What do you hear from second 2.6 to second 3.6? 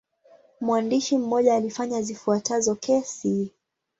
kesi.